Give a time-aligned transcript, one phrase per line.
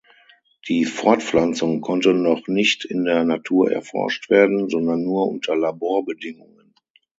[0.67, 6.73] Die Fortpflanzung konnte noch nicht in der Natur erforscht werden, sondern nur unter Laborbedingungen.